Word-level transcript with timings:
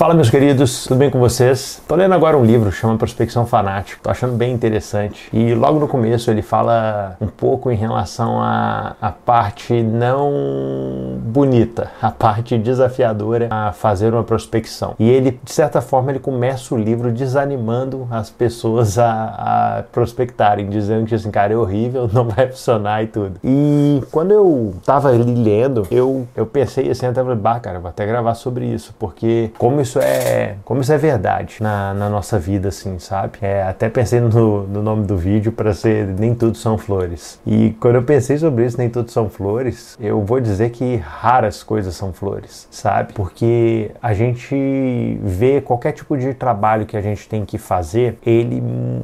Fala 0.00 0.14
meus 0.14 0.30
queridos, 0.30 0.84
tudo 0.84 0.96
bem 0.96 1.10
com 1.10 1.18
vocês? 1.18 1.82
Tô 1.86 1.94
lendo 1.94 2.14
agora 2.14 2.34
um 2.34 2.42
livro, 2.42 2.72
chama 2.72 2.96
Prospecção 2.96 3.44
Fanática. 3.44 4.00
Tô 4.02 4.10
achando 4.10 4.34
bem 4.34 4.50
interessante. 4.50 5.28
E 5.30 5.52
logo 5.52 5.78
no 5.78 5.86
começo 5.86 6.30
ele 6.30 6.40
fala 6.40 7.18
um 7.20 7.26
pouco 7.26 7.70
em 7.70 7.76
relação 7.76 8.40
à 8.40 9.14
parte 9.26 9.82
não 9.82 10.32
bonita, 11.30 11.90
a 12.02 12.10
parte 12.10 12.58
desafiadora 12.58 13.48
a 13.50 13.72
fazer 13.72 14.12
uma 14.12 14.24
prospecção. 14.24 14.94
E 14.98 15.08
ele, 15.08 15.38
de 15.42 15.52
certa 15.52 15.80
forma, 15.80 16.10
ele 16.10 16.18
começa 16.18 16.74
o 16.74 16.78
livro 16.78 17.12
desanimando 17.12 18.06
as 18.10 18.28
pessoas 18.30 18.98
a, 18.98 19.78
a 19.78 19.82
prospectarem, 19.84 20.68
dizendo 20.68 21.06
que 21.06 21.14
assim, 21.14 21.30
cara, 21.30 21.52
é 21.52 21.56
horrível, 21.56 22.08
não 22.12 22.24
vai 22.24 22.48
funcionar 22.48 23.02
e 23.02 23.06
tudo. 23.06 23.34
E 23.44 24.02
quando 24.10 24.32
eu 24.32 24.74
tava 24.84 25.08
ali 25.08 25.34
lendo, 25.34 25.86
eu, 25.90 26.26
eu 26.34 26.44
pensei 26.46 26.90
assim, 26.90 27.06
até 27.06 27.22
falei, 27.22 27.38
bah, 27.38 27.60
cara, 27.60 27.78
vou 27.78 27.88
até 27.88 28.04
gravar 28.04 28.34
sobre 28.34 28.66
isso, 28.66 28.94
porque 28.98 29.50
como 29.56 29.80
isso 29.80 29.98
é, 30.00 30.56
como 30.64 30.80
isso 30.80 30.92
é 30.92 30.98
verdade 30.98 31.58
na, 31.60 31.94
na 31.94 32.08
nossa 32.08 32.38
vida, 32.38 32.68
assim, 32.68 32.98
sabe? 32.98 33.38
É, 33.40 33.62
até 33.62 33.88
pensei 33.88 34.20
no, 34.20 34.66
no 34.66 34.82
nome 34.82 35.06
do 35.06 35.16
vídeo 35.16 35.52
para 35.52 35.72
ser 35.72 36.06
Nem 36.06 36.34
Tudo 36.34 36.56
São 36.56 36.76
Flores. 36.76 37.38
E 37.46 37.70
quando 37.80 37.96
eu 37.96 38.02
pensei 38.02 38.36
sobre 38.36 38.66
isso, 38.66 38.76
Nem 38.76 38.88
Tudo 38.88 39.10
São 39.10 39.28
Flores, 39.28 39.96
eu 40.00 40.22
vou 40.22 40.40
dizer 40.40 40.70
que 40.70 40.96
raras 41.20 41.62
coisas 41.62 41.94
são 41.94 42.14
flores, 42.14 42.66
sabe? 42.70 43.12
Porque 43.12 43.90
a 44.02 44.14
gente 44.14 45.20
vê 45.22 45.60
qualquer 45.60 45.92
tipo 45.92 46.16
de 46.16 46.32
trabalho 46.32 46.86
que 46.86 46.96
a 46.96 47.02
gente 47.02 47.28
tem 47.28 47.44
que 47.44 47.58
fazer, 47.58 48.16
ele 48.24 48.62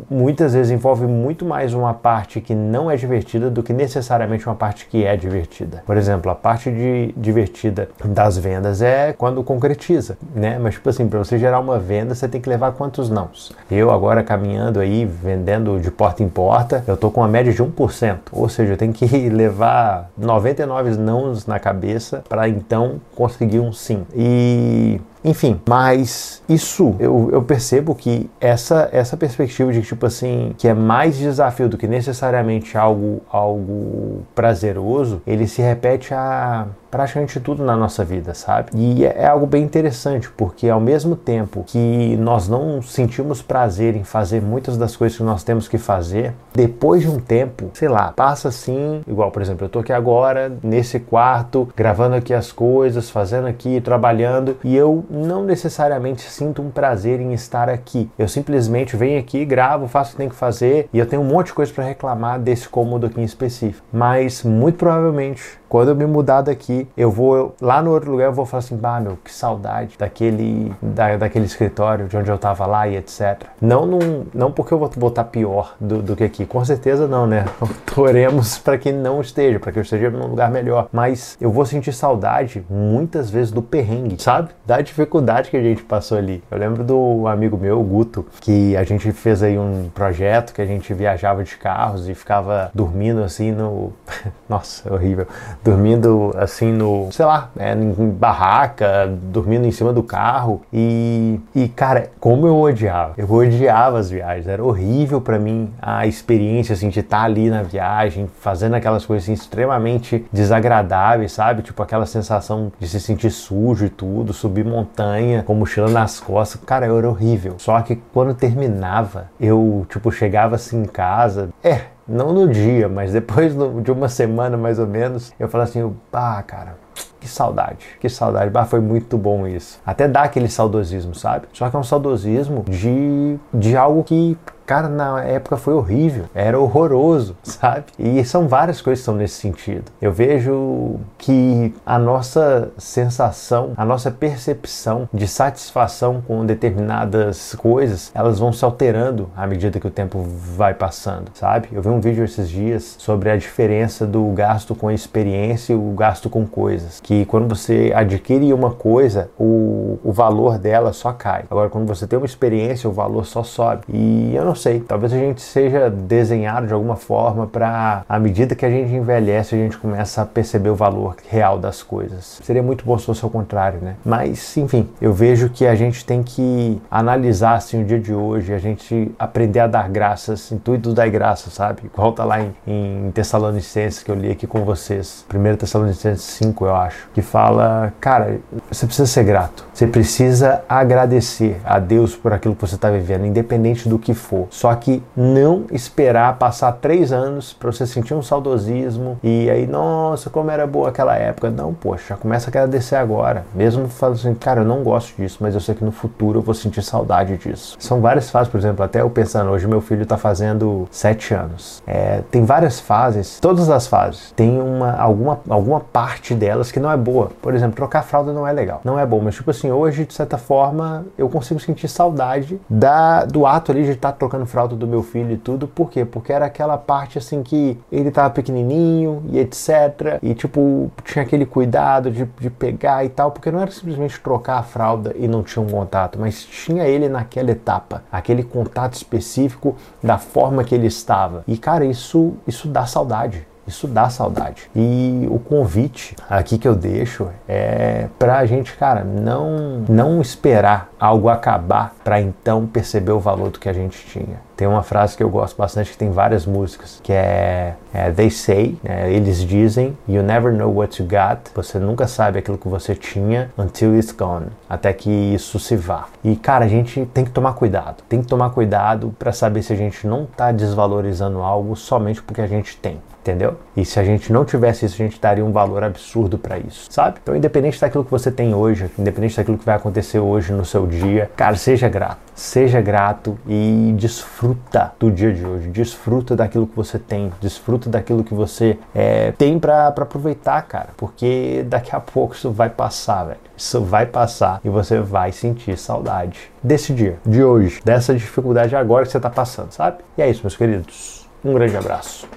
muitas 0.09 0.55
vezes 0.55 0.73
envolve 0.73 1.07
muito 1.07 1.45
mais 1.45 1.75
uma 1.75 1.93
parte 1.93 2.41
que 2.41 2.55
não 2.55 2.91
é 2.91 2.97
divertida 2.97 3.51
do 3.51 3.63
que 3.63 3.71
necessariamente 3.71 4.47
uma 4.47 4.55
parte 4.55 4.87
que 4.87 5.05
é 5.05 5.15
divertida. 5.15 5.83
Por 5.85 5.95
exemplo, 5.95 6.31
a 6.31 6.35
parte 6.35 6.71
de 6.71 7.13
divertida 7.15 7.91
das 8.03 8.39
vendas 8.39 8.81
é 8.81 9.13
quando 9.13 9.45
concretiza, 9.45 10.17
né? 10.35 10.59
Mas 10.59 10.73
tipo 10.73 10.89
assim, 10.89 11.07
para 11.07 11.19
você 11.19 11.37
gerar 11.39 11.61
uma 11.61 11.79
venda, 11.79 12.15
você 12.15 12.27
tem 12.27 12.41
que 12.41 12.49
levar 12.49 12.73
quantos 12.73 13.11
nãos? 13.11 13.53
Eu 13.71 13.91
agora 13.91 14.23
caminhando 14.23 14.81
aí, 14.81 15.05
vendendo 15.05 15.79
de 15.79 15.91
porta 15.91 16.23
em 16.23 16.31
porta, 16.31 16.83
eu 16.89 16.97
tô 16.97 17.11
com 17.11 17.21
uma 17.21 17.29
média 17.29 17.53
de 17.53 17.63
1%. 17.63 18.19
Ou 18.33 18.49
seja, 18.49 18.73
eu 18.73 18.77
tenho 18.79 18.95
que 18.95 19.05
levar 19.29 20.09
99 20.17 20.97
nãos 20.97 21.47
na 21.47 21.59
cabeça 21.59 22.06
para 22.29 22.49
então 22.49 23.01
conseguir 23.15 23.61
um 23.61 23.73
sim. 23.73 24.07
E 24.15 25.01
enfim, 25.25 25.61
mas 25.69 26.41
isso 26.49 26.95
eu, 27.01 27.31
eu 27.33 27.43
percebo 27.43 27.97
que 27.97 28.31
essa, 28.41 28.89
essa 28.93 29.17
perspectiva 29.17 29.73
de 29.73 29.83
tipo 29.83 30.07
assim, 30.07 30.55
que 30.57 30.69
é 30.69 30.75
mais 30.75 31.17
desafio 31.17 31.69
do 31.69 31.77
que 31.77 31.89
necessariamente 31.89 32.79
algo, 32.79 33.21
algo 33.29 34.23
prazeroso, 34.37 35.21
ele 35.27 35.49
se 35.49 35.61
repete 35.61 36.15
a 36.15 36.67
praticamente 36.91 37.41
tudo 37.41 37.65
na 37.65 37.77
nossa 37.77 38.05
vida, 38.05 38.35
sabe? 38.35 38.71
E 38.75 39.05
é, 39.05 39.23
é 39.23 39.27
algo 39.27 39.47
bem 39.47 39.63
interessante, 39.63 40.31
porque 40.31 40.69
ao 40.69 40.81
mesmo 40.81 41.17
tempo 41.17 41.65
que 41.67 42.17
nós 42.17 42.49
não 42.49 42.83
sentimos 42.83 43.43
prazer 43.43 43.97
em 43.97 44.05
fazer 44.05 44.41
muitas 44.41 44.77
das 44.77 44.97
coisas 44.97 45.17
que 45.17 45.25
nós 45.25 45.43
temos 45.43 45.69
que 45.69 45.79
fazer, 45.79 46.35
depois 46.55 47.03
de 47.03 47.09
um 47.09 47.19
tempo, 47.19 47.71
sei 47.75 47.89
lá, 47.89 48.13
passa 48.13 48.49
assim, 48.49 49.03
igual, 49.07 49.31
por 49.31 49.43
exemplo, 49.43 49.65
eu 49.65 49.69
tô 49.69 49.81
aqui 49.81 49.93
agora 49.93 50.53
nesse 50.63 50.99
quarto, 50.99 51.69
gravando 51.77 52.17
aqui 52.17 52.33
as 52.33 52.53
coisas, 52.53 53.11
fazendo 53.11 53.47
aqui, 53.47 53.81
trabalhando, 53.81 54.57
e 54.65 54.77
eu 54.77 55.05
não 55.11 55.45
necessariamente 55.45 56.23
sinto 56.23 56.63
um 56.63 56.71
prazer 56.71 57.21
em 57.21 57.33
estar 57.33 57.69
aqui. 57.69 58.11
Eu 58.19 58.29
simplesmente 58.29 58.97
venho 58.97 59.19
aqui, 59.19 59.45
gravo, 59.45 59.87
faço 59.89 60.11
o 60.11 60.13
que 60.13 60.19
tem 60.19 60.29
que 60.29 60.35
fazer 60.35 60.89
e 60.93 60.99
eu 60.99 61.07
tenho 61.07 61.23
um 61.23 61.27
monte 61.27 61.47
de 61.47 61.55
coisa 61.55 61.73
para 61.73 61.85
reclamar 61.85 62.39
desse 62.39 62.69
cômodo 62.69 63.07
aqui 63.07 63.21
em 63.21 63.25
específico. 63.25 63.87
Mas 63.93 64.43
muito 64.43 64.77
provavelmente 64.77 65.59
quando 65.69 65.89
eu 65.89 65.97
me 65.97 66.07
mudar 66.07 66.43
daqui, 66.43 66.86
eu 66.97 67.11
vou 67.11 67.55
lá 67.61 67.83
no 67.83 67.93
outro 67.93 68.11
lugar, 68.11 68.27
eu 68.27 68.33
vou 68.33 68.47
falar 68.47 68.61
assim, 68.61 68.77
bah, 68.77 69.01
meu, 69.01 69.19
que 69.23 69.33
saudade 69.33 69.97
daquele, 69.99 70.73
da, 70.81 71.17
daquele 71.17 71.47
escritório 71.47 72.07
de 72.07 72.17
onde 72.17 72.31
eu 72.31 72.39
tava 72.39 72.67
lá 72.67 72.89
e 72.89 72.97
etc. 72.97 73.45
Não, 73.61 73.87
num, 73.87 74.27
não 74.35 74.51
porque 74.51 74.73
eu 74.73 74.79
vou 74.79 74.91
voltar 74.97 75.25
pior 75.25 75.75
do, 75.81 76.03
do 76.03 76.17
que 76.17 76.25
aqui, 76.25 76.45
com 76.45 76.65
certeza 76.65 77.07
não, 77.07 77.27
né? 77.27 77.45
Toremos 77.95 78.59
para 78.59 78.79
que 78.79 78.93
não 78.93 79.21
esteja, 79.21 79.59
para 79.59 79.73
que 79.73 79.79
eu 79.79 79.83
esteja 79.83 80.11
num 80.11 80.27
lugar 80.27 80.51
melhor. 80.51 80.89
Mas 80.93 81.37
eu 81.41 81.51
vou 81.51 81.65
sentir 81.65 81.93
saudade 81.93 82.65
muitas 82.69 83.31
vezes 83.31 83.53
do 83.53 83.63
perrengue, 83.63 84.21
sabe? 84.23 84.51
Da 84.65 84.81
dificuldade 84.81 85.51
que 85.51 85.57
a 85.57 85.63
gente 85.63 85.83
passou 85.83 86.19
ali. 86.19 86.43
Eu 86.51 86.59
lembro 86.59 86.85
do 86.85 87.27
amigo 87.27 87.57
meu, 87.57 87.81
o 87.81 87.85
Guto, 87.85 88.27
que 88.41 88.77
a 88.77 88.85
gente 88.85 89.11
fez 89.13 89.43
aí 89.43 89.59
um 89.59 89.91
projeto 89.95 90.53
que 90.53 90.63
a 90.63 90.67
gente 90.67 90.93
viajava 90.93 91.45
de 91.45 91.57
carros 91.57 92.09
e 92.09 92.15
ficava 92.15 92.71
dormindo 92.75 93.23
assim 93.23 93.53
no. 93.53 93.93
Nossa, 94.49 94.93
horrível 94.93 95.27
dormindo 95.63 96.33
assim 96.37 96.66
no, 96.73 97.11
sei 97.13 97.25
lá, 97.25 97.51
né, 97.55 97.75
em 97.75 98.11
barraca, 98.11 99.07
dormindo 99.25 99.67
em 99.67 99.71
cima 99.71 99.93
do 99.93 100.03
carro. 100.03 100.63
E, 100.73 101.41
e 101.55 101.69
cara, 101.69 102.11
como 102.21 102.47
eu 102.47 102.59
odiava. 102.59 103.15
Eu 103.17 103.31
odiava 103.31 103.99
as 103.99 104.11
viagens. 104.11 104.47
Era 104.47 104.63
horrível 104.63 105.21
para 105.21 105.39
mim 105.39 105.73
a 105.81 106.07
experiência 106.07 106.73
assim, 106.73 106.89
de 106.89 107.01
estar 107.01 107.19
tá 107.19 107.25
ali 107.25 107.51
na 107.51 107.63
viagem, 107.63 108.29
fazendo 108.41 108.75
aquelas 108.75 109.05
coisas 109.05 109.25
assim, 109.25 109.33
extremamente 109.33 110.25
desagradáveis, 110.33 111.33
sabe? 111.33 111.63
Tipo 111.63 111.83
aquela 111.83 112.07
sensação 112.07 112.73
de 112.79 112.89
se 112.89 113.01
sentir 113.01 113.31
sujo 113.31 113.87
e 113.87 113.91
tudo, 113.91 114.33
subir 114.33 114.65
montanha 114.65 115.43
com 115.43 115.55
mochila 115.55 115.89
nas 115.89 116.21
costas. 116.21 116.61
Cara, 116.65 116.87
era 116.87 117.09
horrível. 117.09 117.55
Só 117.59 117.81
que 117.81 117.97
quando 118.13 118.35
terminava, 118.35 119.29
eu, 119.41 119.87
tipo, 119.89 120.11
chegava 120.11 120.57
assim 120.57 120.83
em 120.83 120.87
casa. 120.87 121.51
É, 121.63 121.96
não 122.09 122.33
no 122.33 122.49
dia, 122.49 122.89
mas 122.89 123.13
depois 123.13 123.55
de 123.83 123.91
uma 123.91 124.09
semana 124.09 124.57
mais 124.57 124.79
ou 124.79 124.87
menos, 124.87 125.33
eu 125.39 125.49
falo 125.49 125.65
assim, 125.65 125.95
ah, 126.13 126.43
cara, 126.47 126.77
que 127.21 127.29
saudade, 127.29 127.79
que 128.01 128.09
saudade. 128.09 128.51
Bah, 128.51 128.65
foi 128.65 128.81
muito 128.81 129.19
bom 129.19 129.47
isso. 129.47 129.81
Até 129.85 130.07
dá 130.07 130.23
aquele 130.23 130.49
saudosismo, 130.49 131.15
sabe? 131.15 131.49
Só 131.53 131.69
que 131.69 131.77
é 131.77 131.79
um 131.79 131.83
saudosismo 131.83 132.65
de, 132.69 133.37
de 133.53 133.77
algo 133.77 134.05
que 134.05 134.39
Cara, 134.67 134.89
na 134.89 135.23
época 135.23 135.57
foi 135.57 135.75
horrível, 135.75 136.25
era 136.35 136.59
horroroso, 136.59 137.37
sabe? 137.45 137.85
E 137.97 138.23
são 138.25 138.49
várias 138.49 138.83
coisas 138.83 138.99
que 138.99 139.03
estão 139.03 139.15
nesse 139.15 139.41
sentido. 139.41 139.85
Eu 140.03 140.13
vejo 140.13 140.97
que 141.17 141.73
a 141.87 141.99
nossa 141.99 142.71
sensação, 142.77 143.73
a 143.77 143.85
nossa 143.85 144.11
percepção 144.11 145.09
de 145.15 145.29
satisfação 145.29 146.21
com 146.27 146.45
determinadas 146.45 147.55
coisas, 147.55 148.11
elas 148.13 148.41
vão 148.41 148.53
se 148.53 148.65
alterando 148.65 149.31
à 149.37 149.47
medida 149.47 149.79
que 149.79 149.87
o 149.87 149.91
tempo 149.91 150.21
vai 150.21 150.75
passando, 150.75 151.31
sabe? 151.35 151.69
Eu 151.73 151.81
vi 151.81 151.89
um 151.89 152.01
vídeo 152.01 152.25
esses 152.25 152.49
dias 152.49 152.97
sobre 152.99 153.31
a 153.31 153.37
diferença 153.37 154.05
do 154.05 154.25
gasto 154.33 154.75
com 154.75 154.91
experiência 154.91 155.75
e 155.75 155.77
o 155.77 155.93
gasto 155.93 156.29
com 156.29 156.45
coisas. 156.45 156.99
Que 157.01 157.25
quando 157.27 157.49
você 157.49 157.93
adquire 157.95 158.53
uma 158.53 158.73
coisa, 158.73 159.31
o, 159.39 159.99
o 160.03 160.11
valor 160.11 160.59
dela 160.59 160.93
só 160.93 161.13
cai. 161.13 161.45
Agora, 161.49 161.71
quando 161.71 161.87
você 161.87 162.05
tem 162.05 162.19
uma 162.19 162.27
experiência, 162.27 162.91
o 162.91 162.93
valor 162.93 163.25
só 163.25 163.45
sobe. 163.45 163.83
E 163.89 164.35
eu 164.35 164.45
não 164.45 164.56
sei, 164.57 164.81
talvez 164.81 165.13
a 165.13 165.19
gente 165.19 165.41
seja 165.41 165.89
desenhado 165.89 166.67
de 166.67 166.73
alguma 166.73 166.97
forma 166.97 167.47
para, 167.47 168.05
à 168.09 168.19
medida 168.19 168.55
que 168.55 168.67
a 168.67 168.71
gente 168.71 168.93
envelhece, 168.93 169.55
a 169.55 169.59
gente 169.59 169.79
começa 169.79 170.23
a 170.23 170.27
perceber 170.27 170.71
o 170.71 170.75
valor 170.75 171.17
real 171.29 171.59
das 171.59 171.83
coisas. 171.83 172.41
Seria 172.43 172.63
muito 172.63 172.85
bom 172.85 172.99
se 172.99 173.07
fosse 173.07 173.25
ao 173.25 173.31
contrário, 173.31 173.81
né? 173.81 173.97
Mas, 174.05 174.57
enfim, 174.57 174.89
eu 175.01 175.13
vejo 175.13 175.49
que 175.51 175.67
a 175.67 175.75
gente 175.75 176.05
tem 176.05 176.23
que 176.23 176.81
analisar 176.91 177.55
assim 177.55 177.83
o 177.83 177.85
dia 177.85 178.01
de 178.01 178.13
hoje, 178.13 178.53
a 178.53 178.59
gente 178.59 179.15
aprender 179.19 179.61
a 179.61 179.67
dar 179.67 179.89
graças, 179.89 180.51
intuito 180.51 180.93
dar 180.93 181.09
graça, 181.09 181.51
sabe? 181.51 181.83
Igual 181.85 182.13
tá 182.13 182.25
lá 182.25 182.41
em, 182.41 182.55
em 182.67 183.11
Tessalonicenses 183.13 184.03
que 184.03 184.11
eu 184.11 184.15
li 184.15 184.31
aqui 184.31 184.47
com 184.47 184.65
vocês, 184.65 185.25
1 185.33 185.57
Tessalonicenses 185.57 186.25
5, 186.25 186.67
eu 186.67 186.75
acho, 186.75 187.09
que 187.13 187.23
fala, 187.23 187.93
cara, 188.01 188.41
você 188.71 188.87
precisa 188.87 189.07
ser 189.07 189.25
grato, 189.25 189.65
você 189.73 189.87
precisa 189.87 190.63
agradecer 190.69 191.61
a 191.65 191.79
Deus 191.79 192.17
por 192.17 192.33
aquilo 192.33 192.55
que 192.55 192.61
você 192.61 192.75
está 192.75 192.91
vivendo, 192.91 193.27
independente 193.27 193.89
do 193.89 193.99
que 193.99 194.15
for. 194.15 194.46
Só 194.51 194.75
que 194.75 195.03
não 195.17 195.65
esperar 195.71 196.39
passar 196.39 196.73
três 196.73 197.13
anos 197.13 197.53
para 197.53 197.71
você 197.71 197.87
sentir 197.87 198.15
um 198.15 198.23
saudosismo 198.23 199.19
e 199.23 199.49
aí, 199.51 199.67
nossa, 199.67 200.31
como 200.31 200.51
era 200.51 200.67
boa 200.67 200.89
aquela 200.89 201.17
época. 201.17 201.51
Não, 201.51 201.73
poxa, 201.73 202.07
já 202.11 202.17
começa 202.17 202.49
a 202.49 202.51
agradecer 202.51 202.97
agora. 202.97 203.45
Mesmo 203.55 203.89
falando 203.89 204.17
assim, 204.17 204.35
cara, 204.35 204.61
eu 204.61 204.65
não 204.65 204.83
gosto 204.83 205.17
disso, 205.17 205.39
mas 205.41 205.55
eu 205.55 205.61
sei 205.61 205.75
que 205.75 205.85
no 205.85 205.93
futuro 205.93 206.39
eu 206.39 206.43
vou 206.43 206.55
sentir 206.55 206.83
saudade 206.83 207.37
disso. 207.37 207.77
São 207.79 208.01
várias 208.01 208.31
fases, 208.31 208.49
por 208.51 208.59
exemplo, 208.59 208.85
até 208.85 209.01
eu 209.01 209.11
pensando, 209.11 209.51
hoje 209.51 209.67
meu 209.67 209.81
filho 209.81 210.03
está 210.03 210.17
fazendo 210.17 210.87
sete 210.91 211.33
anos. 211.33 211.83
É, 211.87 212.23
tem 212.31 212.45
várias 212.45 212.81
fases, 212.81 213.41
todas 213.41 213.71
as 213.71 213.87
fases, 213.87 214.33
tem 214.33 214.61
uma, 214.61 214.93
alguma, 214.93 215.41
alguma 215.49 215.81
parte 215.81 216.35
delas 216.35 216.71
que 216.71 216.81
não 216.81 216.91
é 216.91 216.97
boa. 216.97 217.31
Por 217.41 217.55
exemplo, 217.55 217.77
trocar 217.77 218.03
fralda 218.03 218.33
não 218.33 218.47
é 218.47 218.53
legal, 218.53 218.81
não 218.85 218.99
é 218.99 219.07
bom, 219.07 219.21
mas 219.21 219.35
tipo 219.35 219.51
assim, 219.51 219.71
hoje, 219.71 220.05
de 220.05 220.15
certa 220.15 220.37
forma, 220.37 221.07
eu 221.17 221.29
consigo 221.29 221.59
sentir 221.61 221.89
saudade 221.89 222.61
da, 222.69 223.25
do 223.25 223.47
ato 223.47 223.73
ali 223.73 223.85
de 223.85 223.93
estar 223.93 224.13
tá 224.13 224.19
trocando 224.19 224.36
trocando 224.37 224.47
fralda 224.47 224.77
do 224.77 224.87
meu 224.87 225.03
filho 225.03 225.33
e 225.33 225.37
tudo. 225.37 225.67
Por 225.67 225.91
quê? 225.91 226.05
Porque 226.05 226.33
era 226.33 226.47
aquela 226.47 226.77
parte 226.77 227.19
assim 227.19 227.43
que 227.43 227.79
ele 227.91 228.11
tava 228.11 228.31
pequenininho 228.31 229.23
e 229.31 229.39
etc. 229.39 230.19
E 230.23 230.35
tipo, 230.35 230.91
tinha 231.05 231.23
aquele 231.25 231.47
cuidado 231.47 232.11
de, 232.11 232.29
de 232.39 232.51
pegar 232.51 233.05
e 233.05 233.09
tal, 233.09 233.31
porque 233.31 233.51
não 233.51 233.61
era 233.61 233.71
simplesmente 233.71 234.21
trocar 234.21 234.59
a 234.59 234.63
fralda 234.63 235.15
e 235.17 235.27
não 235.27 235.43
tinha 235.43 235.65
um 235.65 235.69
contato, 235.69 236.19
mas 236.19 236.45
tinha 236.45 236.85
ele 236.85 237.09
naquela 237.09 237.51
etapa, 237.51 238.03
aquele 238.11 238.43
contato 238.43 238.95
específico 238.95 239.77
da 240.03 240.19
forma 240.19 240.65
que 240.65 240.75
ele 240.75 240.87
estava. 240.87 241.43
E 241.47 241.57
cara, 241.57 241.85
isso, 241.85 242.35
isso 242.47 242.69
dá 242.69 242.87
saudade 242.87 243.47
Isso 243.67 243.89
dá 243.89 244.09
saudade. 244.09 244.71
E 244.75 245.27
o 245.31 245.39
convite 245.39 246.15
aqui 246.31 246.57
que 246.57 246.69
eu 246.69 246.75
deixo 246.75 247.29
é 247.49 248.09
pra 248.19 248.47
gente, 248.47 248.75
cara, 248.77 249.03
não 249.03 249.85
não 249.89 250.21
esperar 250.21 250.91
algo 250.99 251.29
acabar 251.29 251.95
para 252.05 252.21
então 252.21 252.67
perceber 252.67 253.13
o 253.13 253.21
valor 253.21 253.51
do 253.51 253.59
que 253.59 253.69
a 253.69 253.73
gente 253.73 254.05
tinha. 254.07 254.46
Tem 254.57 254.67
uma 254.67 254.83
frase 254.83 255.17
que 255.17 255.23
eu 255.23 255.29
gosto 255.29 255.57
bastante 255.57 255.91
que 255.91 255.99
tem 255.99 256.11
várias 256.11 256.47
músicas, 256.47 256.99
que 257.03 257.13
é, 257.13 257.75
é 257.93 258.11
They 258.11 258.31
say, 258.31 258.79
é, 258.83 259.13
eles 259.13 259.43
dizem, 259.43 259.97
you 260.09 260.23
never 260.23 260.53
know 260.53 260.75
what 260.75 261.01
you 261.01 261.07
got. 261.07 261.51
Você 261.55 261.79
nunca 261.79 262.07
sabe 262.07 262.39
aquilo 262.39 262.57
que 262.57 262.69
você 262.69 262.95
tinha 262.95 263.51
until 263.59 263.95
it's 263.95 264.13
gone, 264.13 264.47
até 264.69 264.93
que 264.93 265.11
isso 265.11 265.59
se 265.59 265.77
vá. 265.77 266.07
E 266.25 266.37
cara, 266.37 266.65
a 266.65 266.69
gente 266.69 267.05
tem 267.13 267.25
que 267.25 267.31
tomar 267.31 267.53
cuidado. 267.53 268.03
Tem 268.09 268.23
que 268.23 268.29
tomar 268.29 268.51
cuidado 268.51 269.15
para 269.19 269.31
saber 269.31 269.63
se 269.63 269.75
a 269.75 269.77
gente 269.77 270.07
não 270.07 270.25
está 270.25 270.51
desvalorizando 270.53 271.43
algo 271.43 271.77
somente 271.77 272.23
porque 272.23 272.41
a 272.41 272.47
gente 272.47 272.77
tem 272.79 272.99
entendeu? 273.27 273.57
E 273.77 273.85
se 273.85 273.99
a 273.99 274.05
gente 274.05 274.33
não 274.33 274.45
tivesse 274.45 274.87
isso, 274.87 274.95
a 274.95 275.05
gente 275.05 275.21
daria 275.21 275.45
um 275.45 275.51
valor 275.51 275.83
absurdo 275.83 276.39
para 276.39 276.59
isso, 276.59 276.87
sabe? 276.91 277.19
Então, 277.21 277.35
independente 277.35 277.81
daquilo 277.81 278.05
que 278.05 278.11
você 278.11 278.31
tem 278.31 278.55
hoje, 278.55 278.89
independente 278.97 279.37
daquilo 279.37 279.59
que 279.59 279.67
vai 279.67 279.75
acontecer 279.75 280.21
hoje 280.21 280.53
no 280.53 280.65
seu 280.65 280.87
dia, 280.87 281.29
cara, 281.37 281.57
seja 281.57 281.89
grato. 281.89 282.26
Seja 282.37 282.83
grato 282.83 283.39
e 283.49 283.95
desfruta 283.97 284.93
do 285.01 285.11
dia 285.11 285.33
de 285.33 285.43
hoje, 285.43 285.71
desfruta 285.71 286.37
daquilo 286.37 286.67
que 286.67 286.77
você 286.77 286.99
tem, 286.99 287.33
desfruta 287.41 287.89
daquilo 287.89 288.23
que 288.23 288.35
você 288.35 288.79
é, 288.95 289.33
tem 289.33 289.59
para 289.59 289.87
aproveitar, 289.87 290.61
cara, 290.63 290.91
porque 290.99 291.65
daqui 291.67 291.97
a 291.97 292.01
pouco 292.01 292.35
isso 292.35 292.51
vai 292.51 292.69
passar, 292.69 293.25
velho. 293.25 293.41
Isso 293.57 293.83
vai 293.83 294.05
passar 294.05 294.61
e 294.63 294.69
você 294.69 295.01
vai 295.01 295.33
sentir 295.33 295.79
saudade 295.79 296.53
desse 296.63 296.93
dia, 296.93 297.17
de 297.25 297.43
hoje, 297.43 297.81
dessa 297.83 298.15
dificuldade 298.15 298.77
agora 298.77 299.07
que 299.07 299.13
você 299.13 299.17
está 299.17 299.31
passando, 299.31 299.73
sabe? 299.73 300.05
E 300.19 300.21
é 300.21 300.29
isso, 300.29 300.43
meus 300.43 300.55
queridos. 300.55 301.27
Um 301.43 301.55
grande 301.55 301.75
abraço. 301.75 302.29